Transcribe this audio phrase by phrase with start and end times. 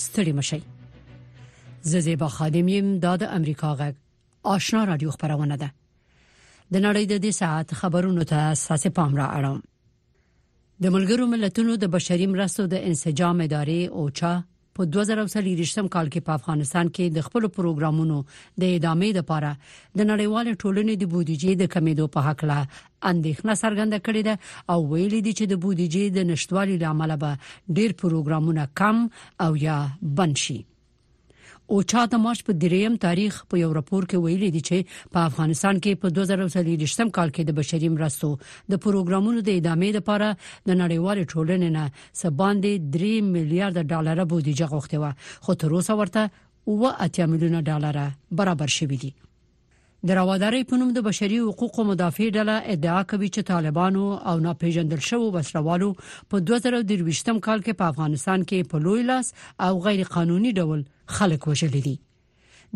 [0.00, 0.60] ستړي مشي
[1.90, 3.94] ززیبا خادم يم د امریکا غږ
[4.54, 5.68] آشنا رادیو خبرونه ده
[6.72, 9.58] د نړۍ د دې ساعت خبرونو ته اساس پام را اړم
[10.82, 14.34] د ملګرو ملتونو د بشري مرستو د انسجام ادارې اوچا
[14.76, 18.16] په 2023م کال کې په افغانستان کې د خپل پروګرامونو
[18.62, 19.50] د ادامې لپاره
[19.98, 22.58] د نړیوال ټولنې د بودیجې د کمیدو په حق لا
[23.12, 24.34] اندېښنه څرګنده کړې ده
[24.72, 27.38] او ویلي دي چې د بودیجې د نشټوالي لامل به
[27.76, 28.96] ډېر پروګرامونه کم
[29.46, 29.78] او یا
[30.20, 30.58] بند شي
[31.74, 35.78] اوچا د مارچ په دریم تاریخ په یو راپور کې ویلي دی چې په افغانستان
[35.84, 38.30] کې په 2023م کال کې د بشري مرستو
[38.72, 40.28] د پروګرامونو د ادامې لپاره
[40.68, 41.86] د نړیوال ټولنې نه
[42.22, 45.10] سباندې 3 میلیارډ ډالر بودیجه غوښتي و
[45.48, 48.00] خو تر اوسه ورته 8 میلیونه ډالر
[48.42, 49.14] برابر شوې دي
[50.08, 55.00] د راوادارې په نوم د بشري حقوقو مدافع ډله ادعا کوي چې طالبانو او ناپیژندل
[55.10, 55.90] شوو وسلوالو
[56.30, 59.32] په 2023م کال کې په افغانستان کې په لوی لاس
[59.68, 60.82] او غیر قانوني ډول
[61.18, 61.94] خلک وژل دي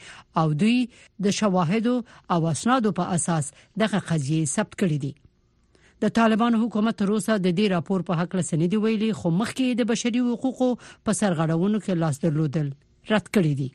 [0.44, 0.76] او دوی
[1.30, 1.92] د شواهد
[2.36, 3.50] او اسنادو په اساس
[3.86, 5.14] دغه قضیه ثبت کړې دي
[6.02, 9.78] د طالبانو حکومت تر اوسه د دې راپور په حق لسنې دی ویلي خو مخکې
[9.78, 12.68] د بشري حقوقو په سرغړونو کې لاس درلودل
[13.14, 13.70] رد کړی دی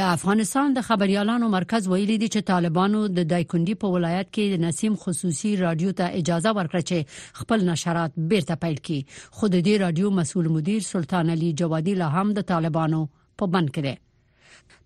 [0.00, 4.66] د افغانستان د خبريالانو مرکز ویلي دی چې طالبانو د دایکندي په ولایت کې د
[4.66, 10.14] نسیم خصوصي رادیو ته اجازه ورکړه چې خپل نشرات بیرته پیل کړي خود دې رادیو
[10.20, 13.04] مسول مدیر سلطان علي جوادي له هم د طالبانو
[13.40, 13.98] په بند کړي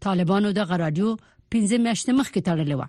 [0.07, 1.09] طالبانو د غراډیو
[1.55, 2.85] 15 میاشتې مخکې تړلې و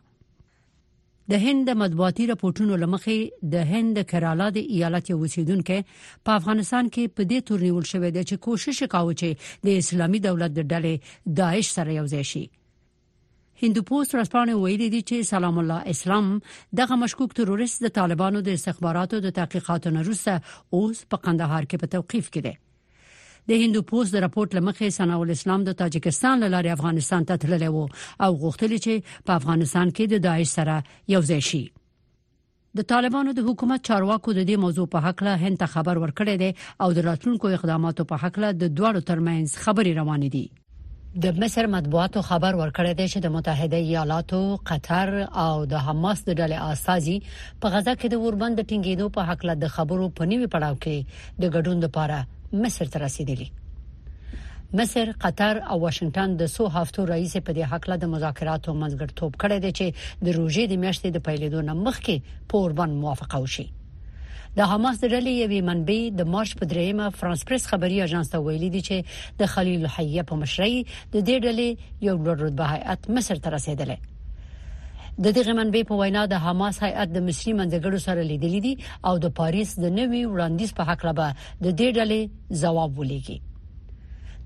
[1.31, 3.17] د هند د مطبوعاتي راپورټونو لمخې
[3.53, 5.77] د هند د کرالا د ایالت یو اوسیدونکو
[6.29, 10.21] په افغانستان کې په دې تور نیول شوې ده چې کوشش کاوه چې د اسلامي
[10.25, 10.93] دولت د ډلې
[11.41, 12.43] داعش سره یوځای شي
[13.63, 16.27] هندو پوسټ رسپانه ویلي دی چې سلام الله اسلام
[16.81, 20.37] دغه مشکوک تروریست د طالبانو د استخباراتو د تحقیقاتو نه روسه
[20.79, 22.55] اوس په قندهار کې په توقيف کې دی
[23.49, 27.81] د هندو پوسټ د راپورټ لمخې سنا الاسلام د تاجکستان لاره افغانستان ته تللی وو
[28.25, 30.75] او غوښتل چې په افغانستان کې د داعش سره
[31.13, 31.61] یو ځای شي
[32.79, 36.39] د طالبانو د حکومت چارواکو د دې موضوع په حق له هند ته خبر ورکړی
[36.41, 41.35] دی او د راتلونکو اقداماتو په حق له د دوړو ترمنځ خبري روانې دي د
[41.43, 44.39] مصر مطبوعاتو خبر ورکړی دی چې د متحده ایالاتو
[44.71, 45.11] قطر
[45.43, 49.73] او د حماس د ډلې اساسي په غزا کې د اوربند ټینګېدو په حق له
[49.75, 52.21] خبرو په نیوي پړاو کې د ګډون لپاره
[52.53, 53.49] مصر ته رسیدلی
[54.73, 59.31] مصر قطر او واشنگټن د سو هفتو رئیس په دې حق له د مذاکراتو منځګړتوب
[59.43, 59.85] کړی دی چې
[60.25, 62.15] د روژې د میاشتې د پیلېدو نه مخکې
[62.53, 63.65] پوربند موافقه وشي
[64.57, 68.37] د حماس د رلې یوې منبع د مارچ په دریمه فرانس پریس خبري اژانس ته
[68.47, 68.97] ویلي دی چې
[69.41, 70.75] د خلیل الحیه په مشرۍ
[71.13, 71.67] د دې ډلې
[72.07, 73.99] یو لوړ رتبه هیئت مصر ته رسیدلی
[75.21, 78.73] د دغه منبع په وینا د حماس هیئت د مصری منځګړو سره لیدلې دي
[79.07, 82.21] او د پاریس د نوي وړاندیز په حق لبه د دې ډلې
[82.61, 83.37] ځواب ولېږي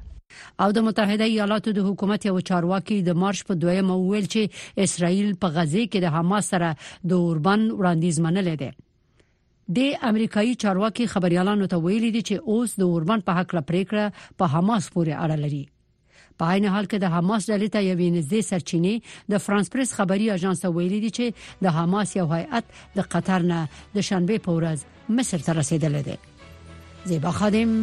[0.64, 5.32] او د متحده ایالاتو د حکومت یو چارواکي د مارچ په دویمه ویل چې اسرائیل
[5.44, 8.86] په غزه کې د حماس سره د اوربن وړاندیز منلې ده
[9.70, 14.30] د امریکایي چارواکي خبريالانو ته ویلي دي چې اوس د اوربان په حق لا پریکړه
[14.42, 15.60] په حماس پورې اړه لري
[16.42, 18.94] په عین حال کې د حماس ډلې ته یوې نږدې سرچینې
[19.34, 23.60] د فرانس پریس خبري اژانس ویلي دي چې د حماس یو هیئت د قطر نه
[23.94, 27.78] د شنبه په ورځ مصر ته رسیدلې ده زیبا خادم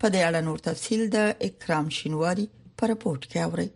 [0.02, 1.18] په دې اړه نور تفصيل د
[1.48, 2.46] اکرام شینواری
[2.78, 3.68] په رپورت کې اوري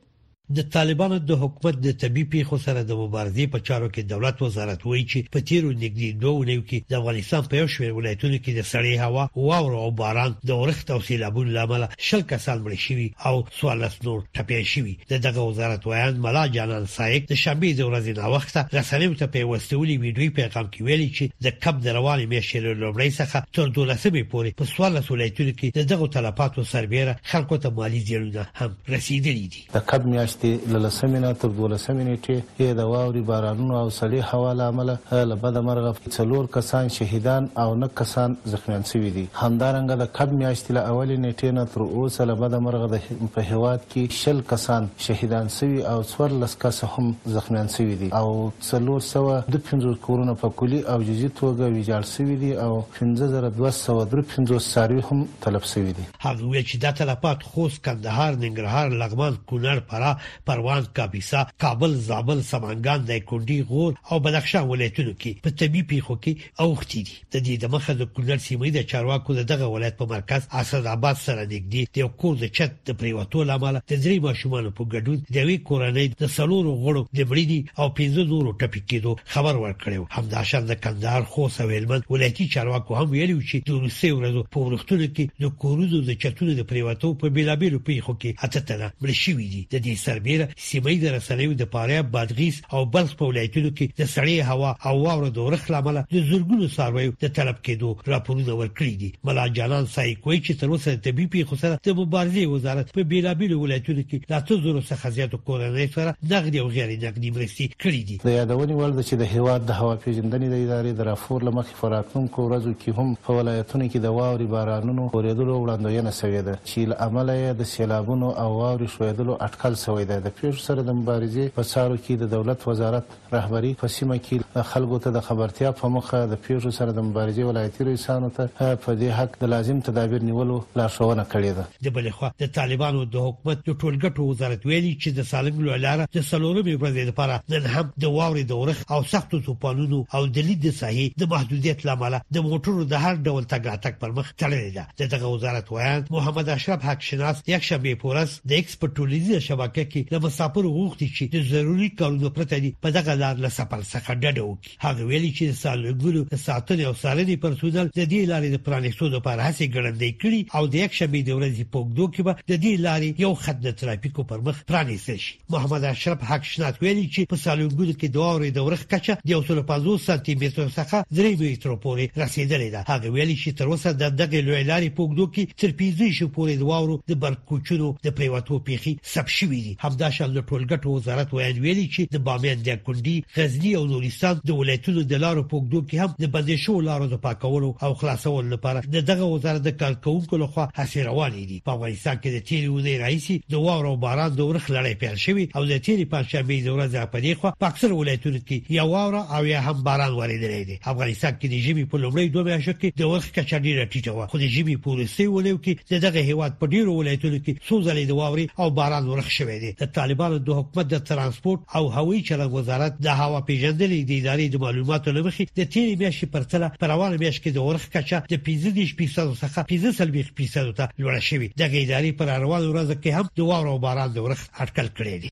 [0.57, 4.81] د طالبانو د حکومت د طبي پیښو سره د مبارزې په چارو کې دولت وزارت
[4.87, 8.51] وایي چې په تیرو نږدې دوه نیو کې د افغانستان په یو شمېر ولایتونو کې
[8.57, 13.07] د سړې هوا واوره او باران د اورښت او سیلابونو لامل شل کسان مړ شوي
[13.27, 17.87] او سوالس نور ټپي شوي د دغه وزارت وایي ملا جانان سایق د شنبې د
[17.89, 21.97] ورځې د وخت رسنیو ته په وستولي ویډیو پیغام کې ویلي چې د کب د
[21.99, 27.33] رواني میاشتې لومړۍ څخه تر دولسمې پورې په سوالس ولایتونو کې د دغه تلفاتو سربېره
[27.35, 31.49] خلکو ته مالی زیانونه هم رسیدلي دي د کب میاشت میاشتې له لسمې نه تر
[31.57, 34.97] دولسمې نیټې یې د واورې بارانونو او سړې هوا له امله
[35.29, 40.29] له بده مرغه څلور کسان شهیدان او نه کسان زخمیان شوي دي همدارنګه د کب
[40.39, 42.87] میاشتې له اولې نیټې نه تر اوسه له بده مرغه
[43.35, 48.27] په هیواد کې شل کسان شهیدان شوي او څوارلس کسه هم زخمیان شوي دي او
[48.69, 54.69] څلور سوه دوه پنځوس کورونه په کلي او جزي توګه ویجاړ شوي دي او 15250
[54.71, 59.87] ساروي هم تلف شوي دي هغه وی چې دا تلفات خوست کندهار ننګرهار لغمان کونړ
[59.93, 60.11] پرا
[60.45, 66.65] پروان کاپیسا کابل زابل سمنګان دایکونډي غور او بدخشان ولایتونو کې په طبي پیښو کې
[66.65, 70.47] اوختي دي د دې د مخه د کولر سیمې د چارواکو دغه ولایت په مرکز
[70.61, 74.89] اسد آباد سره نږدې د کور د چت د پریوتو لامل د درې ماشومان په
[74.93, 79.55] ګډون د وی کورنۍ د سلورو غړو د بریدي او پنځه نورو ټپي کېدو خبر
[79.65, 84.65] ورکړیو همداشان د کندهار خو سویلمن ولایتي چارواکو هم ویلي چې د روسي ورځو په
[84.67, 89.19] ورختونو کې د کورودو د چتونو د پریوتو په بیلابیلو پیښو کې اته تنه مړ
[89.23, 93.69] شوی دي د دې سربیره سیمه د رسنیو د پاره بادغیس او بلخ په ولایتونو
[93.77, 97.91] کې د سړې هوا او واورو د ورخ لامل د زړګونو ساروي د طلب کېدو
[98.13, 101.97] راپورونه ورکړي دي ملا جلال سای کوي چې تر اوسه د بي پی خسره د
[101.99, 106.91] مبارزې وزارت په بیلابیلو ولایتونو کې د 3000 څخه زیات کورنۍ سره نغدي او غیر
[107.05, 110.55] نغدي مرستې کړې دي د یادونې وړ ده چې د هواد د هوا پیژندنې د
[110.65, 115.55] ادارې د راپور لمخې فراتونکو ورځو کې هم په ولایتونو کې د واوري بارانونو اوریدلو
[115.63, 120.21] وړاندوینه شوې ده چې لامل یې د سیلابونو او واوري شویدلو اټکل شوی شوی دی
[120.25, 124.63] د پیښو سره د مبارزې په چارو کې د دولت وزارت رهبری په سیمه کې
[124.69, 128.91] خلکو ته د خبرتیا په مخه د پیښو سره د مبارزې ولایتي رئیسانو ته په
[129.01, 133.27] دې حق د لازم تدابیر نیولو لارښوونه کړې ده د بلې خوا د طالبانو د
[133.27, 137.85] حکومت د ټولګټو وزارت ویلي چې د سالم لولاره د سلورمې ورځې لپاره نن هم
[138.05, 142.45] د واورې د ورخ او سختو طوفانونو او د لید صحیح د محدودیت لامل د
[142.49, 147.07] موټرو د هر ډول تګاتک پر مخ تړلې ده دغه وزارت وایي محمد اشرف حق
[147.11, 152.29] شناس یک شنبه پورس د ایکسپورټولیزي شبکې کې د مسافرو غوښتي چې د ضروري کارونو
[152.37, 156.21] پرته دي په دغه لار له سفر څخه ډډه وکړي هغه ویلي چې د سالګلو
[156.47, 160.63] ساتل او سالنې پر سودل د دې لارې د پرانیستو لپاره هڅه ګړندې کړي او
[160.71, 164.23] د یک شبې د ورځې پوګدو کې به د دې لارې یو خط د ترافیکو
[164.31, 168.49] پر مخ پرانیستل شي محمد اشرف حق شنات ویلي چې په سالګلو کې د اورې
[168.57, 173.37] د ورخ کچه د 150 سانتي متر څخه 3 متر پورې رسیدلې ده هغه ویلي
[173.43, 176.99] چې تر اوسه د دغه لوی لارې پوګدو کې تر 15 شو پورې د واورو
[177.11, 182.01] د برکوچونو د پریواتو پیخي سب شوې دي همدا شل ټولګټو وزارت ویل ویلي چې
[182.15, 186.11] د بامیان د کندي غزنی او نورستان د ولایتونو د لارو په ګډو کې هم
[186.23, 188.79] د بندي شو لارو د پاکولو او خلاصولو لپاره
[189.11, 193.27] دغه وزارت د کارکونکو لخوا هڅې روانې دي په افغانستان کې د تیری ودې رئیس
[193.55, 197.17] د واورو باران د ورخ لړۍ پیل شوې او د تیری پنځشنبه د ورځې په
[197.25, 201.33] دې خوا په اکثر ولایتونو کې یا واوره او یا هم باران ورېدلې دي افغانستان
[201.39, 204.37] کې د جيبي په لومړۍ دوه میاشتو کې د ورخ کچا ډیره ټیټه و خو
[204.45, 208.69] د جيبي پولیسي ولیو کې دغه هیواد په ډیرو ولایتونو کې سوزلې د واوري او
[208.79, 213.19] باران ورخ شوې دي د طالبانو د حکومت د ترانسپورت او هوایي چلند وزارت د
[213.21, 217.39] هوا پیژندلې د ادارې د معلوماتو لمخې د تیرې میاشتې پر تله پر روانه میاشت
[217.43, 221.63] کې د اورخ کچا د 15 پیسو څخه 15 سلبي پیسو ته لوړه شوې د
[221.81, 225.29] ادارې پر روانه ورځ کې هم د واورو باران د اورخ اټکل کړی دی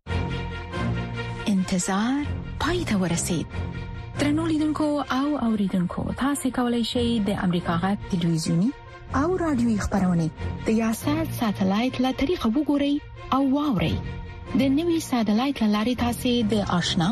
[1.54, 2.18] انتظار
[2.66, 3.48] پای ته ورسید
[4.20, 4.88] ترنولیدونکو
[5.20, 8.70] او اوریدونکو تاسو کولی شئ د امریکا غا ټلویزیونی
[9.24, 10.28] او رادیوي خبرونه
[10.70, 12.94] د یاشر ساتلایت له طریقه وګورئ
[13.38, 13.94] او واورئ
[14.58, 17.08] د نوي سټلایټ لارې تاسې د آشنا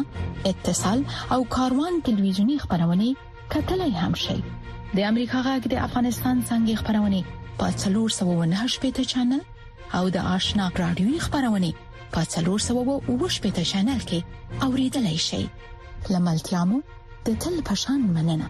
[0.51, 0.99] اتصال
[1.33, 3.07] او کاروان ټلویزیونی خبرونه
[3.55, 7.19] کتلای هم شئ د امریکا غږ د افغانستان څنګه خبرونه
[7.59, 9.41] په 398 پټ چنل
[9.99, 11.69] او د آشنا رادیوي خبرونه
[12.13, 14.19] په 398 پټ چنل کې
[14.69, 15.41] اوریدلای شئ
[16.15, 16.77] لملتيامو
[17.27, 18.47] د تل پشان مننه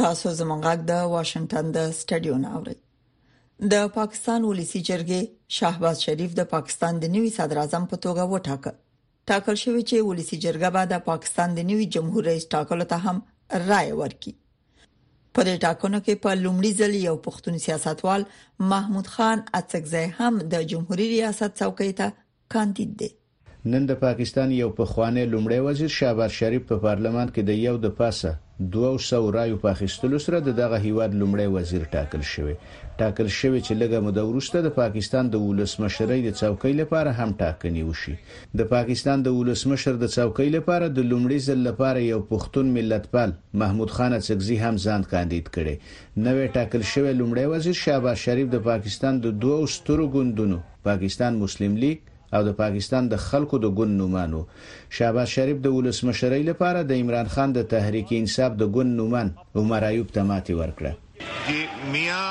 [0.00, 2.76] تاسو زمونږ غږ د واشنگټن د سټډیو نه اورئ
[3.66, 5.20] د پاکستان ولسی جرګې
[5.54, 8.72] شاهباز شریف د پاکستان د نوي صدر اعظم په توګه وټاکه
[9.30, 13.16] ټاکل شوې چې ولسی جرګه به د پاکستان د نوي جمهور رئیس ټاکلو ته هم
[13.66, 14.34] رائے ورکړي
[15.34, 18.28] په دې ټاکنو کې په لومړي ځل یو پښتون سیاستوال
[18.74, 22.12] محمود خان اڅکزی هم د جمهور ریاست څوکۍ ته
[22.56, 23.10] کاندید دی
[23.72, 27.96] نن د پاکستان یو پخوانی لومړی وزیر شابر شریف په پارلمان کې د یو د
[28.02, 28.38] پاسه
[28.76, 32.54] 200 رایو په اخیستلو سره دغه هیواد لومړی وزیر ټاکل شوی
[33.00, 37.82] ټاکل شوې چې لږه مده وروسته د پاکستان د ولسمشرۍ د څوکۍ لپاره هم ټاکنې
[37.90, 38.14] وشي
[38.60, 43.94] د پاکستان د ولسمشر د څوکۍ لپاره د لومړي ځل لپاره یو پښتون ملتپال محمود
[43.98, 45.74] خان اڅکزي هم ځان کاندید کړي
[46.26, 50.58] نوې ټاکل شوې لومړی وزیر شهباز شریف د پاکستان د دوه سترو ګوندونو
[50.90, 51.96] پاکستان مسلم لیگ
[52.36, 54.42] او د پاکستان د خلکو د ګوند نومانو
[55.00, 59.32] شهباز شریف د ولسمشرۍ لپاره د عمران خان د تحریک انصاف د ګوند نومان
[59.64, 62.26] عمر ایوب ته ماتې ورکړه میاں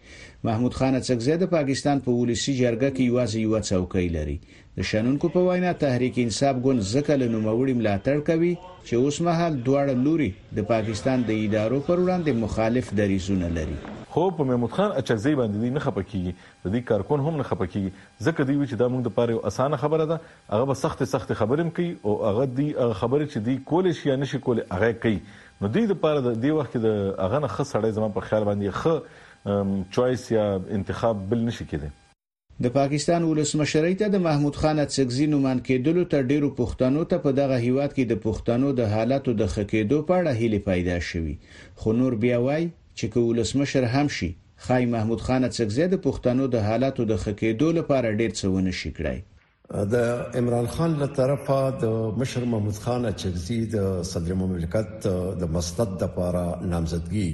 [0.47, 4.35] محمود خان څخه د پاکستان په ولسی جرګه کې یوازې یو څوکۍ لري
[4.77, 8.49] د شننکو په وینا تحریک انصاف ګوند ځکه له نوموړي ملاتړ کوي
[8.87, 10.29] چې اوس مهال دواړه لوري
[10.61, 13.75] د پاکستان د ادارو پر وړاندې مخالف دریزونه لري
[14.15, 18.49] خو په محمود خان اچرزی باندې نه خپکیږي د دې کارکون هم نه خپکیږي ځکه
[18.49, 20.21] دی چې دا موږ د پاره اسانه خبره ده
[20.55, 24.17] هغه به سخت سخت خبرم کوي او هغه دی خبره چې دی کول شي یا
[24.25, 26.91] نشي کول هغه کوي نو دې د پاره د دې وخت د
[27.25, 29.01] هغه نه خسړې زمو په خیال باندې خ
[29.91, 31.89] چوایس یا انتخاب بل نشي کېده
[32.63, 37.31] د پاکستان ولسمشری ته د محمود خان اتسګزی نومان کېدلو تر ډیرو پښتنو ته په
[37.39, 41.35] دغه هیواد کې د پښتنو د حالاتو د خکېدو په اړه هیله پیدا شوې
[41.83, 42.69] خو نور بیا وای
[42.99, 44.29] چې کو ولسمشر هم شي
[44.69, 48.93] خای محمود خان اتسګزی د پښتنو د حالاتو د خکېدو لپاره ډیر څه ونه شي
[48.99, 49.27] کړای
[49.91, 55.11] د عمران خان له طرفه د مشر محمود خان اتسګزی د صدر مملکت
[55.43, 56.43] د مسند لپاره
[56.73, 57.31] نامزدګي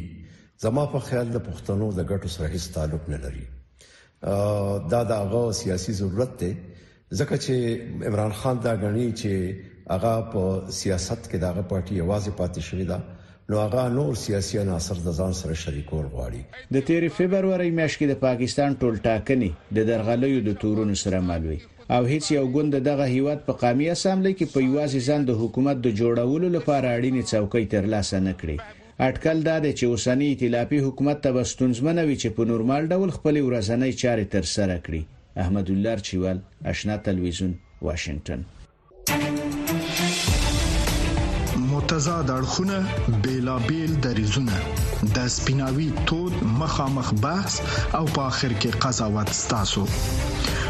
[0.63, 3.43] زما په خیال د پښتنو د ګټو سره هیڅ تعلق نه لري
[4.93, 6.51] دا د هغه سیاسي ضرورت دی
[7.19, 7.55] ځکه چې
[8.09, 9.33] عمران خان دا غني چې
[9.93, 10.41] هغه په
[10.79, 12.97] سیاست کې دغه پارټي आवाज پاتې شوې ده
[13.49, 16.41] نو هغه نور سیاسي عناصر د ځان سره شریکول غواړي
[16.75, 21.59] د 13 فبرवरी میاشتې د پاکستان ټول ټاکنې د درغلیو د تورونو سره مل وي
[21.97, 25.77] او هیڅ یو ګوند دغه هیواد په قامي اسامبلی کې په یوازې ځان د حکومت
[25.85, 28.57] د جوړولو لپاره اړینې څوکۍ ترلاسه نکړي
[29.09, 33.35] اټکل دا دی چې اوسنی ائتلافي حکومت ته بستونځمنه وي چې په نورمال ډول خپل
[33.49, 35.01] ورځنۍ چارې تر سره کړي
[35.43, 36.37] احمد الله چوال
[36.71, 37.51] آشنا ټلویزیون
[37.85, 38.41] واشنگتن
[41.69, 42.77] متضاد اړخونه
[43.25, 44.55] بیلابل دریزونه
[45.15, 47.53] د سپیناوي تود مخامخ بحث
[47.97, 49.83] او په اخر کې قضاوت ستاسو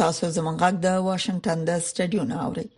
[0.00, 2.68] تاسو زمونږ غږ د واشنگټن د سټډیو نه اورئ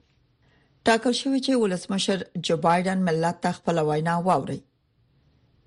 [0.89, 2.19] ټاکل شوی چې ولسمشر
[2.49, 4.59] جو بایدن ملت ته خپل وینا واوري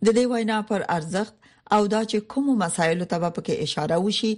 [0.08, 1.34] د دې وینا پر ارزښت
[1.76, 4.32] او دا چې کوم مسایلو ته په کې اشاره وشي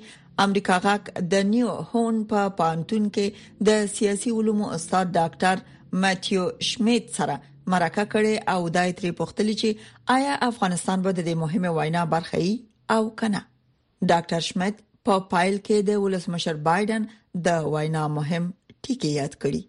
[0.45, 1.03] امریکا غاک
[1.33, 3.27] د نیو هون په پا پانتون کې
[3.69, 5.55] د سیاسي علومو استاد ډاکټر
[6.03, 7.35] ماتیو شمیت سره
[7.73, 12.39] مرکه کړې او دای تری پوښتلی چې آیا افغانستان به د دې مهمه وینا برخه
[12.45, 12.51] ای
[12.97, 13.43] او کنه
[14.11, 14.75] ډاکټر شمیت
[15.07, 17.01] په پا فایل کې د ولسمشر بایدن
[17.45, 18.43] د وینا مهم
[18.87, 19.61] ټکي یاد کړی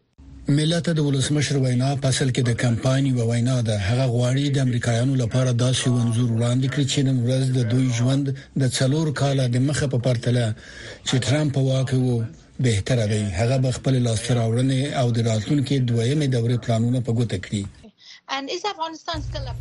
[0.59, 4.67] ملت د ولسمشر وینا په اصل کې د کمپاین و وینا ده هغه غواړي د
[4.67, 8.27] امریکایانو لپاره داسې منزور وړاندې کړي چې نن ورځ د دوی ژوند
[8.63, 10.47] د څلور کاله د مخه په پرتله
[11.09, 12.17] چې ترامپ واکه وو
[12.67, 17.63] بهتره دی هغه بخپل لاسته راوړنې او د راتلونکو دویمه دورې پلانونه په ګوته کړي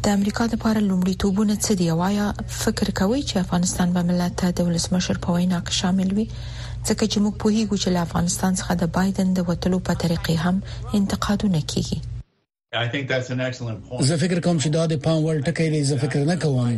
[0.03, 2.27] د امریکا د لپاره لومړیتوبونه څه دی وایا
[2.63, 6.25] فکر کوي چې افغانستان به ملت ته د ولسمشر په وینا کې شامل وي
[6.87, 10.35] ځکه چې موږ په هیغو چې له افغانستان څخه د بایدن د وټلو په طریقې
[10.43, 10.55] هم
[10.99, 11.99] انتقادونه کیږي
[14.09, 16.69] زه فکر کوم چې دا د پام وړ ټکی دی زه فکر نه کوم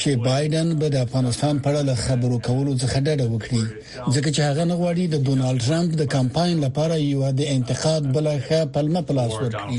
[0.00, 3.64] چې بایدن به د افغانستان په اړه خبرو کولو څخه ډډه وکړي
[4.14, 8.58] ځکه چې هغه نه غواړي د ډونالد ټرمپ د کمپاین لپاره یو د انتقاد بلخه
[8.76, 9.78] پلمه پلاس ورکړي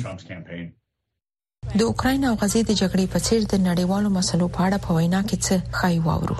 [1.73, 5.21] د اوکرين او غزې د جګړې په څیر د نړیوالو مسلو په اړه په وینا
[5.29, 6.35] کې څه خای واورو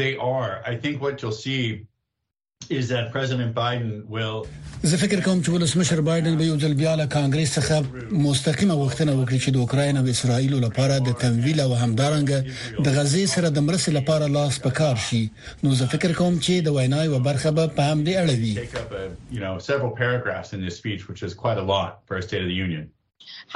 [0.00, 0.52] They are.
[0.72, 1.62] I think what you'll see
[2.78, 4.38] is that President Biden will
[4.90, 7.74] زه فکر کوم چې ولسمشر بایدن به یو ځل بیا له کانګرس څخه
[8.24, 12.28] مستقیمه وختونه وکړي چې د اوکرين او اسرایل لپاره د تمویل او همدارنګ
[12.88, 15.22] د غزې سره د مرستې لپاره لاس په کار شي
[15.64, 18.54] نو زه فکر کوم چې د وینای و برخه به په همدې اړه وي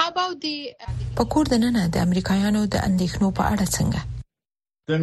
[0.05, 0.11] Uh,
[1.17, 3.99] په کور دننه د امریکایانو د اندېښنو په اړه څنګه؟
[4.87, 4.93] په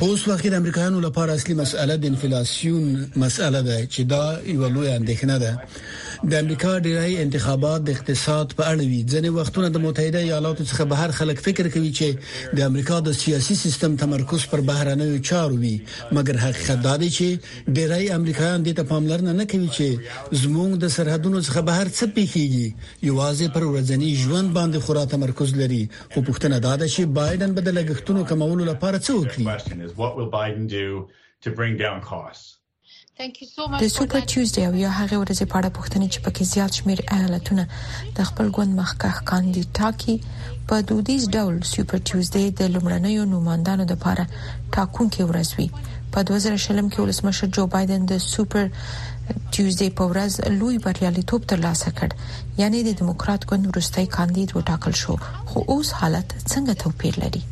[0.00, 2.82] اوس وخت کې د امریکایانو لپاره اصلي مسأله د انفلیسیون
[3.22, 4.20] مسأله ده چې دا
[4.52, 9.70] یو لوی اندېښنه ده د امریکا ډیری انتخابات د اقتصاد په اړه وی ځنې وختونه
[9.78, 14.46] د متحده ایالاتو څخه بهر خلک فکر کوي چې د امریکا د سیاسي سیستم تمرکز
[14.54, 15.72] پر بهرنوي چارو وی
[16.12, 21.42] مګر حقیقت دا دی چې ډیری امریکایان د پاملرنه نه کوي چې زموږ د سرحدونو
[21.42, 26.76] څخه بهر څه پیخيږي یوازې پر ورځنی ژوند باندې خورا تمرکز لري خو پښتنه دا
[26.84, 29.44] ده چې بایدن به د لګښتونو کمولو لپاره څه وکړي
[33.82, 37.64] د سوپر ټیوزډي او یا هغه ورځې په اړه پوښتنه چې پکې زیات شمیر ایالتونه
[38.18, 40.14] د خپل ګوند مخکښ کاندي ټاکي
[40.70, 44.22] په دودیز ډول سوپر ټیوزډي د لمړنیو نوماندانو لپاره
[44.74, 45.68] ټاکونکې ورځ وي
[46.12, 46.54] په 2020
[46.92, 48.64] کې ولسمشر جو بایدن د سوپر
[49.54, 52.08] ټیوزډي په ورځ لوی بریالیتوب ترلاسه کړ
[52.60, 55.14] یعنی د دیموکرات ګوند وروستي کاندید وټاکل شو
[55.48, 57.42] خو اوس حالت څنګه توپیر لري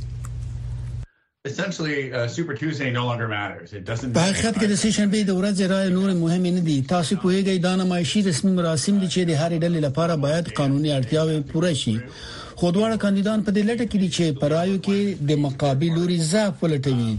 [1.48, 5.30] essentially uh, super tuesday no longer matters it doesn't په حقیقت کې د سیشنبه د
[5.38, 9.40] ورځې رائے نور مهم نه دي تاسو کویږئ دا نمایشي رسمي مراسم دي چې د
[9.40, 11.96] هرې ډلې لپاره باید قانوني اړتیاوې پوره شي
[12.56, 16.54] خو دواړه کاندیدان په دې لټه کې دي چې پرایو کې د مقابل لوري ضعف
[16.62, 17.14] ولټوي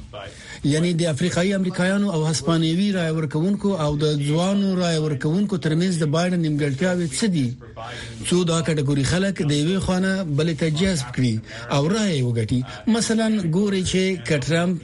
[0.64, 6.06] یعنی د افریقایي امریکایانو او هسپانوي رای ورکوونکو او د ځوانو رای ورکوونکو ترمنځ د
[6.16, 7.48] بایدن نیمګړتیاوې څه دي
[8.28, 11.36] څو دا کټګوري خلک د یوې خانه بلې ته جذب کړي
[11.76, 12.60] او رای وګټي
[12.96, 14.76] مثلا ګوري چې کټرمپ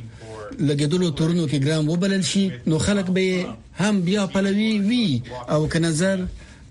[0.67, 3.27] لګیدلو تورونو کې ګرام وبلل شي نو خلک به
[3.81, 5.07] هم بیا پلوي وي
[5.53, 6.17] او که نظر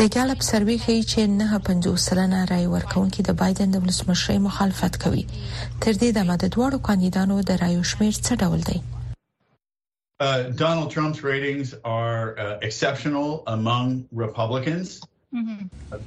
[0.00, 4.94] د ګالپ سروې ښیي چې نه 50 سلنه رای ورکونکي د بایدن د ولسمشرۍ مخالفت
[5.04, 5.24] کوي
[5.82, 8.78] تر دې دمه د دوه کاندیدانو د رایو شمیر څه ډول دی
[10.58, 13.86] ډونالد uh, ټرمپ's ratings are uh, exceptional among
[14.24, 14.88] Republicans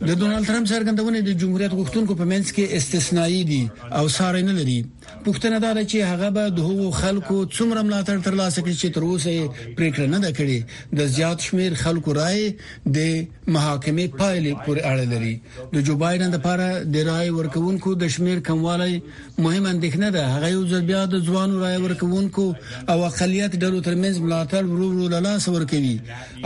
[0.07, 3.63] د ډونالد ټرمپ څرګندونه د جمهوریت غوښتونکو په منځ کې استثنایی دي
[4.01, 4.79] او ساري نه لري
[5.25, 9.03] پوښتنه دا ده چې هغه به د هغو خلکو څومره ملاتړ ترلاسه کړي چې تر
[9.09, 9.31] اوسه
[9.77, 10.59] پریکړه نه ده کړې
[10.97, 12.45] د زیات شمیر خلکو رائے
[12.97, 12.99] د
[13.55, 15.35] محاکمې پایلې پورې اړه لري
[15.75, 18.93] د جو بایدن لپاره د رائے ورکوونکو د شمیر کموالی
[19.37, 22.45] مهم اندېښنه ده هغه یو ځل بیا د ځوانو رائے ورکوونکو
[22.91, 25.95] او اقلیت ډلو ترمنځ ملاتړ ورو ورو له لاس ورکوي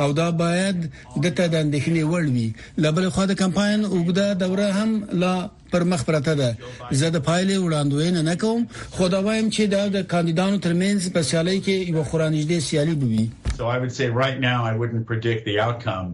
[0.01, 0.77] او دا باید
[1.23, 2.49] د تدندښنې وړ وي
[2.83, 4.91] لبل خو د کمپاین وګدا دوره هم
[5.23, 5.35] لا
[5.71, 6.57] پر مخ پراته ده
[6.91, 8.61] زه د پایلې وړاندوینه نه کوم
[8.97, 13.25] خو دا وایم چې دا د کاندیدانو ترمنځ په سیالي کې یو خورانجدي سیالي بوي
[13.59, 16.07] So I would say right now I wouldn't predict the outcome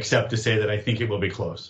[0.00, 1.62] except to say that I think it will be close.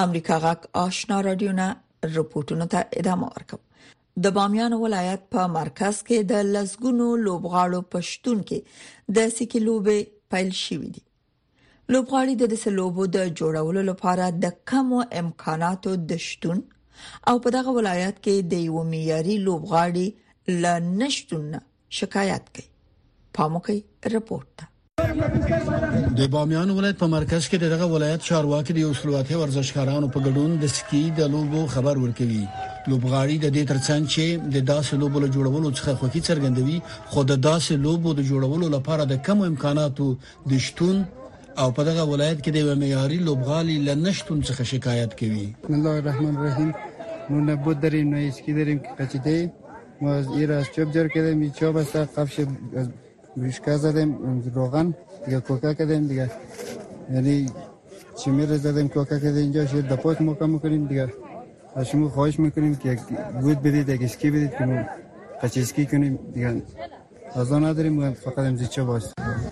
[0.00, 1.64] امریکا غاک آشنا رادیو نه
[2.14, 3.64] رپورټونو ته ادامه ورکوي
[4.26, 8.58] د بامیان ولایت په مرکز کې د لزګونو لوبغاړو پښتون کې
[9.18, 9.98] د سکی لوبې
[10.36, 11.02] پیل شوې دي
[11.92, 16.58] لوبغاړي د دې لوبو د جوړولو لپاره د کمو امکاناتو د شتون
[17.28, 20.06] او په دغه ولایت کې د یو معیاري لوبغاړي
[20.66, 21.46] لنشتون
[22.02, 22.66] شکایت کوي
[23.38, 23.78] پاموکي
[24.18, 24.56] رپورټ
[26.18, 30.50] د بامیان ولایت په مرکز کې دغه ولایت چارواکي د یو سلواتي ورزشکارانو په ګډون
[30.62, 32.42] د سکی د لوبو خبر ورکوي
[32.90, 36.78] لوبغاړي د دې ترڅنګ چې د داسې لوبو له جوړولو څخه خوښي څرګندوي
[37.12, 40.08] خو د داسې لوبو د جوړولو لپاره د کم امکاناتو
[40.54, 41.02] د شتون
[41.64, 46.36] او په دغه ولایت کې د معیاري لوبغالي لنشتون څخه شکایت کوي بسم الله الرحمن
[46.40, 46.72] الرحیم
[47.30, 49.40] نو نه بود دریم نه اسکی دریم کې قچیده
[50.02, 52.46] ما از ایراز چوب جر کردم چوب است قفش
[53.36, 54.10] ویشکا زدیم
[54.54, 54.88] روغن
[55.24, 56.26] دیگه کوکا کردیم دیگه
[57.14, 57.36] یعنی
[58.36, 61.06] میره زدیم کوکا کردیم اینجا شیر دپاس موقع میکنیم دیگه
[61.76, 62.90] از شما خواهش میکنیم که
[63.42, 64.78] گود بدید یک اسکی بدید که ما
[65.42, 66.62] قچسکی کنیم دیگه
[67.52, 69.02] آن نداریم فقط چه باش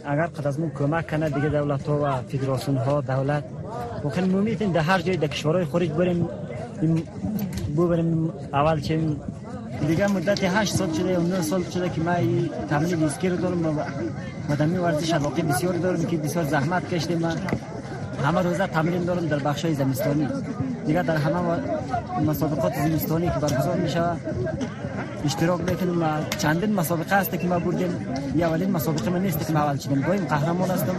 [0.05, 3.45] اگر قد از ما کمک کنه دیگه دولت ها و فیدراسون ها دولت
[4.05, 6.29] ممکن ممیتین در هر جای در کشورای خوریج بریم
[7.77, 9.01] ببریم اول چه
[9.87, 12.17] دیگه مدت 8 سال شده و 9 سال شده که من
[12.71, 13.83] تمرین دیسکی رو دارم و
[14.49, 17.37] مدامی ورزش علاقه بسیار دارم که بسیار زحمت کشته من
[18.25, 20.29] همه روزه تمرین دارم در بخش های زمستانی
[20.87, 21.61] دیگه در همه
[22.27, 24.03] مسابقات زمستانی که برگزار میشه
[25.25, 26.07] اشتراک میکنیم و
[26.39, 27.95] چندین مسابقه هست که ما بردیم
[28.37, 30.97] یه اولین مسابقه من نیست که ما اول چیدم گویم قهرمان هستم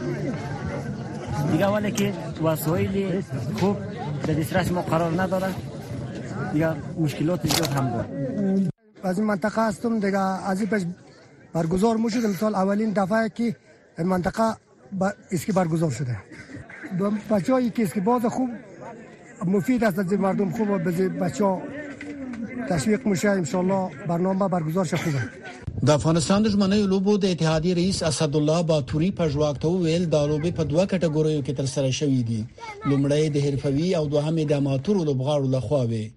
[1.52, 2.13] دیگه ولی که
[2.44, 3.22] وسایل
[3.60, 3.78] خوب
[4.28, 5.48] در دسترس ما قرار نداره
[6.54, 8.69] دیگه مشکلات ایجاد هم بود
[9.04, 10.84] از این منطقه هستم دیگه از این پیش
[11.54, 13.56] برگزار میشد مثال اولین دفعه که
[13.97, 14.41] این منطقه
[15.32, 16.17] اسکی برگزار شده
[17.30, 18.49] بچه هایی که اسکی باز خوب
[19.47, 21.62] مفید است از مردم خوب به بچه ها
[22.69, 25.19] تشویق میشه انشالله برنامه برگزار شه خوبه
[25.88, 30.27] د افغانستان دښمنۍ لوبو د اتحادیې رئیس اسد الله باتوري په ژواک ته ویل دا
[30.27, 32.45] لوبې په دوه کټګوریو کې ترسره شوې دي
[32.86, 36.12] لومړی د حرفوي او دوهمې د اماتور لوبغاړو لخوا وي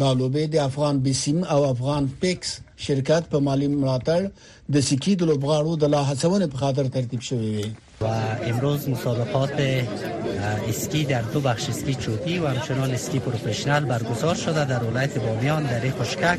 [0.00, 2.50] دا لوبې د افغان بیسیم او افغان پیکس
[2.86, 4.22] شرکت په مالی ملاتړ
[4.74, 6.02] د سکی د لوبغاړو د لا
[6.52, 7.66] په خاطر ترتیب شوې
[8.02, 8.04] و
[8.52, 9.54] امروز مسابقات
[10.70, 15.62] اسکی در دو بخش اسکی چوبی و همچنان اسکی پروفشنال برگزار شده در ولایت بامیان
[15.72, 16.38] در خشکک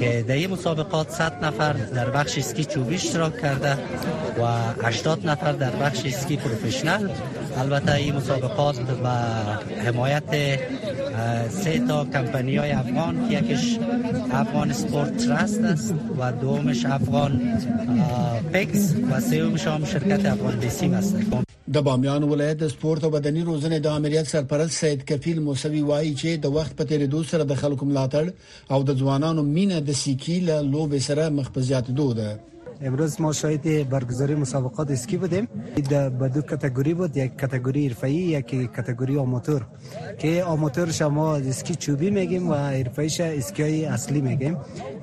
[0.00, 3.78] که در این مسابقات 100 نفر در بخش اسکی چوبی اشتراک کرده
[4.38, 7.08] و 80 نفر در بخش اسکی پروفشنل
[7.56, 9.10] البته این مسابقات با
[9.86, 10.60] حمایت
[11.50, 13.78] سه تا کمپنی های افغان که یکیش
[14.32, 17.40] افغان سپورت ترست است و دومش افغان
[18.52, 21.16] پکس و سومش هم شرکت افغان بیسیم است
[21.74, 26.14] د بامیان ولایت د سپورت او بدني روزنې د امریت سرپرست سید کفیل موسوی وایي
[26.16, 28.30] چې د وخت په تیریدو سره د خلکو ملاتړ
[28.70, 32.38] او د ځوانانو مینه د سیکی له لوب سره مخ په زیاتېدو ده
[32.86, 35.48] امروز ما شاید برگزاری مسابقات اسکی بودیم
[36.18, 39.66] به دو کتگوری بود یک کتگوری ارفایی، یک کتگوری آماتور
[40.18, 44.56] که آماتور شما اسکی چوبی میگیم و حرفه‌ایش اسکی های اصلی میگیم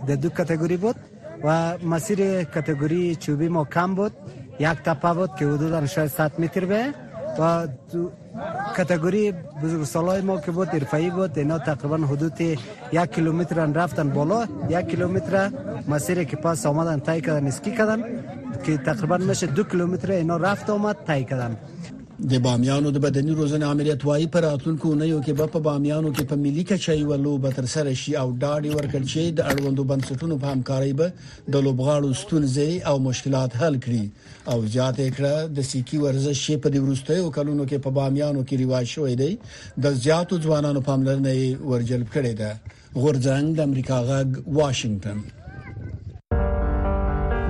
[0.07, 0.95] در دو کتگوری بود
[1.43, 4.11] و مسیر کتگوری چوبی ما کم بود
[4.59, 6.93] یک تپه بود که حدودا شاید 100 متر به
[7.39, 7.67] و
[8.77, 9.31] کتگوری
[9.63, 12.59] بزرگسالای ما که بود ارفعی بود اینا تقریبا حدود یک
[13.15, 15.49] کیلومتر رفتن بالا یک کیلومتر
[15.87, 18.03] مسیر که پاس آمدن تای کردن اسکی کردن
[18.63, 21.57] که تقریبا میشه دو کیلومتر اینا رفت آمد تای کردن
[22.27, 26.23] د بامیانو د بدني روزنې عملیات وايي پر اتونکو نه یو کې په بامیانو کې
[26.31, 30.35] په ملي کچای ولو به تر سره شي او داړي ورکړ شي د اړوندو بنسټونو
[30.41, 31.11] په همکارۍ به
[31.55, 34.03] د لوبغاړو ستونزې او مشکلات حل کړي
[34.51, 38.85] او زیاتې کړه د سیکی ورزش په دې وروستیو کلونو کې په بامیانو کې ریواج
[38.95, 39.31] شوې دی
[39.89, 41.37] د زیاتو ځوانانو پاملرنه
[41.69, 42.51] ورجلب کړې ده
[43.03, 44.29] غورځنګ د امریکا غاګ
[44.61, 45.17] واشنگټن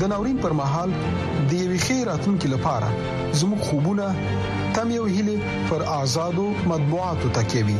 [0.00, 0.98] د ناورین پر مهال د
[1.62, 2.90] یوې خیراتونکو لپاره
[3.40, 4.04] زموږ خوبونه
[4.74, 5.32] تم یو هلي
[5.70, 7.76] پر آزادو مطبوعاتو تکيوي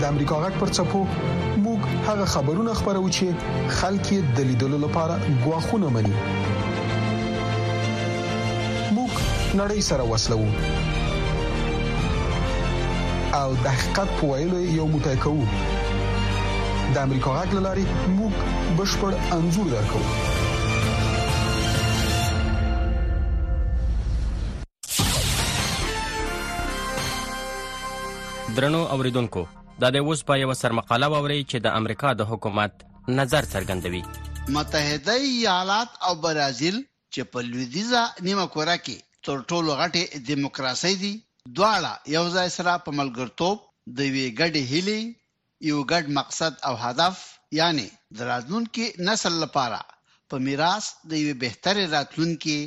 [0.00, 5.86] د امریکا غک پر چپو موږ هغه خبرونه خبرو چې خلک د لیدلو لپاره غواخونه
[5.98, 9.14] مني موږ
[9.60, 10.40] نړۍ سره وسلو
[13.42, 15.36] او د حقیقت په ویلو یو متکو
[16.96, 17.82] د امریکا غږ لاري
[18.14, 18.40] موږ
[18.78, 20.00] بشپړ انزور درکو
[28.58, 29.44] درنو اوریدونکو
[29.84, 32.84] دا د اوس په یو سر مقاله ووري چې د امریکا د حکومت
[33.20, 34.02] نظر څرګندوي
[34.58, 41.16] متحده ایالات او برازیل چې په لویدیزا نیمه کورا کې تر ټولو غټه دیموکراسي دي
[41.56, 43.66] دواړه یو ځای سره په ملګرتوب
[44.00, 45.00] د وی ګډې هلي
[45.68, 47.16] یو ګډ مقصد او هدف
[47.60, 49.80] یعنی د راتلونکي نسل لپاره
[50.28, 52.58] په میراث د یو بهتر راتلونکي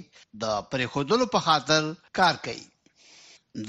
[0.43, 1.81] د پرېخودلو په خاطر
[2.19, 2.65] کار کوي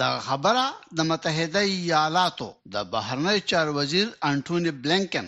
[0.01, 0.65] دا خبره
[0.99, 5.27] د متحده ایالاتو د بهرنی چار وزیر انټونی بلنکن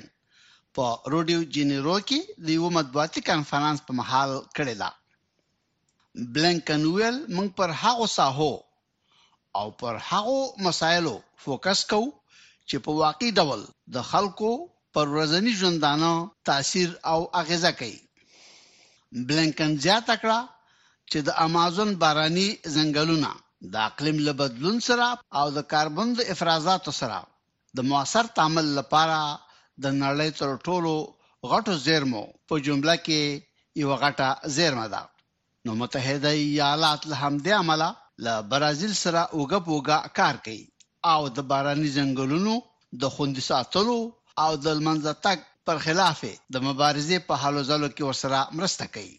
[0.77, 4.91] په روډیو جنیرو کې د یو مطبوعاتي کانفرنس په محل کړی دا
[6.37, 8.55] بلنکن ویل موږ پر هغه ساحو
[9.59, 12.07] او پر هغه مسایلو فوکس کوو
[12.71, 13.61] چې په واقعي ډول
[13.95, 14.51] د خلکو
[14.95, 16.11] پر ورځني ژوندانه
[16.49, 17.99] تاثیر او اغیزه کوي
[19.27, 20.41] بلنکن زیاته کړه
[21.11, 23.31] چې د امازون باراني ځنګلونه
[23.73, 25.07] د اقلیم له بدلون سره
[25.39, 27.19] او د کاربن د افرازاتو سره
[27.77, 29.19] د موثر تعامل لپاره
[29.85, 30.93] د نړۍ تر ټولو
[31.51, 33.21] غټو زیرمو په جمله کې
[33.83, 35.03] یو غټه زیرمه ده
[35.65, 37.89] نو متحده ایالات له همدې عمله
[38.25, 40.65] له برازیل سره اوګه پوګه کار کوي
[41.13, 42.55] او د باراني ځنګلونو
[43.01, 43.99] د خوندي ساتلو
[44.45, 46.21] او د لمنځه تک پر خلاف
[46.53, 49.17] د مبارزې په حالو ځلو کې ورسره مرسته کوي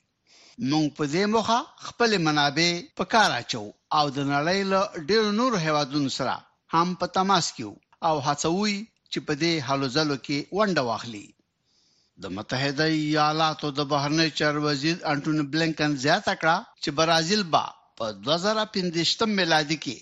[0.69, 3.63] موږ په دې مخه خپل منابع په کار اچو
[3.97, 6.35] او د نړۍ له ډیرو نورو هیوادونو سره
[6.73, 7.65] هم په تماس کې
[8.07, 8.75] او هڅوي
[9.11, 11.27] چې په دې حالو ځلو کې ونډه واخلي
[12.23, 17.65] د متحده ایالاتو د بهرنی چار وزیر انټونی بلنکن زیاته کړه چې برازیل با
[17.97, 19.97] په 2015 میلادي کې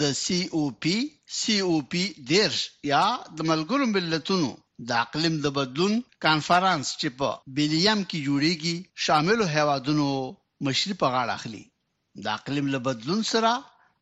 [0.00, 0.96] د سی او پی
[1.38, 2.58] سی او پی دیرش
[2.90, 4.50] یا د ملګرو ملتونو
[4.90, 5.92] د اقلیم د بدلون
[6.26, 10.06] کانفرنس چې په بیلیم کې جوړیږي شامل هیوادونو
[10.66, 11.64] مشري په غاړه اخلي
[12.26, 13.52] د اقلیم له بدلون سره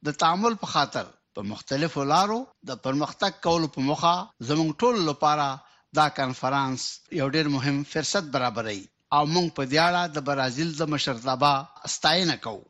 [0.09, 1.07] د تعامل په خاطر
[1.38, 2.38] په مختلفو لارو
[2.73, 4.14] د پرمختګ کولو په مخه
[4.49, 5.49] زموږ ټول لپاره
[6.01, 6.83] دا کانفرنس
[7.23, 8.81] یو ډیر مهم فرصت برابرای
[9.16, 11.55] او موږ په دیاله د برازیل د مشرتابه
[11.90, 12.62] استاینه کوو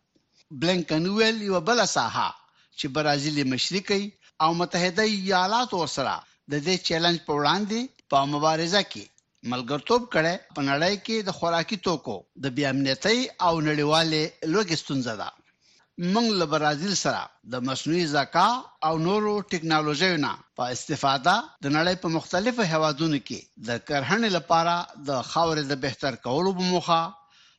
[0.62, 2.28] بلنکن ویل یو بل ساحه
[2.80, 4.02] چې برازیل مشرقي
[4.44, 6.14] او متحده ایالاتو سره
[6.52, 7.78] د دې چیلنج په وړاندې
[8.14, 9.04] په مبارزه کې
[9.52, 12.16] ملګرتوب کړي په نړۍ کې د خوراکي توکو
[12.46, 14.22] د بیا امنیتي او نړیوالې
[14.54, 15.30] لوګستونځه ده
[16.14, 17.22] موږ له برازیل سره
[17.54, 18.48] د مصنوعي ذکا
[18.90, 23.40] او نورو ټکنالوژیو نه په استفاده د نړۍ په مختلفو هوادونو کې
[23.70, 24.74] د کرهنې لپاره
[25.08, 27.00] د خاورې د بهتر کولو په موخه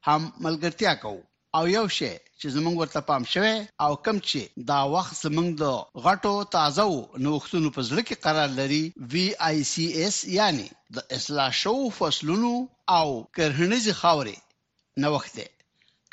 [0.10, 1.22] هم ملګرتیا کوو
[1.58, 2.10] او یو شی
[2.40, 3.54] چې زمونږ ورته پام شوه
[3.86, 6.84] او کم چې دا وخت زمونږ د غټو تازه
[7.26, 10.68] نوښتونو په ځل کې قرار لري وی آی سی ایس یعنی
[11.00, 12.52] د اصلاح شو فصلونو
[12.98, 14.38] او کرهنیز خاورې
[15.04, 15.50] نوښت دی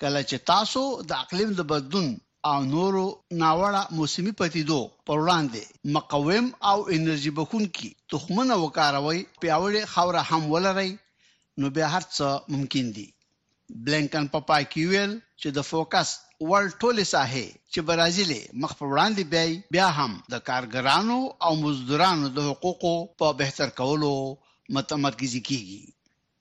[0.01, 2.09] کله چې تاسو د اقلیم د بدلون
[2.51, 3.07] او نورو
[3.42, 5.62] ناوړه موسمي پتیدو پر وړاندې
[5.98, 10.90] مقاوم او انرژي بخونکي تخمونه وکاروي پیاوړې خاوره هم ولري
[11.61, 13.07] نو به هرڅه ممکن دي
[13.87, 16.09] بلنکن په پاکیویل چې د فوکس
[16.50, 22.26] ورلد ټولې ساحې چې برازیل مخ په وړاندې بیا بیا هم د کارګرانو او مزدورانو
[22.37, 24.12] د حقوقو په بهتر کولو
[24.76, 25.83] متمرکز کیږي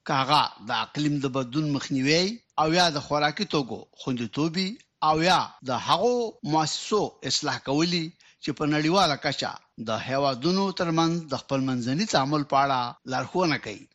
[0.10, 2.26] کاغه د اقلیم د بدلون مخنیوي
[2.62, 4.68] او یا د خوراکي توګو خوندیتوبي
[5.10, 6.14] او یا د هغو
[6.54, 8.06] مؤسسو اصلاح کولی
[8.44, 9.52] چې په نړیواله کچه
[9.90, 13.86] د هیوادونو ترمنځ د خپل منځني تعامل په اړه لارښوونه کوي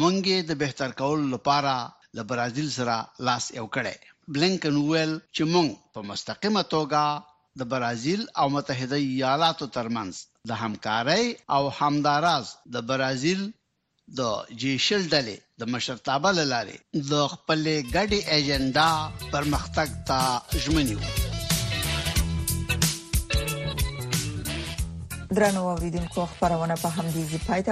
[0.00, 1.74] مونږه د بهتر کول لپاره
[2.14, 3.96] له برازیل سره لاس یو کړي
[4.36, 5.66] بلنکن ویل چې موږ
[5.98, 10.14] په مستقیمه توګه د برازیل او متحده ایالاتو ترمنځ
[10.52, 12.46] د همکارۍ او همداراز
[12.76, 13.44] د برازیل
[14.22, 16.76] د جیشل ډلې د مشرتابه لاري
[17.12, 17.62] د خپل
[17.94, 18.90] ګډي ایجنډا
[19.34, 20.98] پر مختګ ته ژمنیو
[25.38, 27.68] درنو اوریدونکو خبرونه په همدې ځای پاتې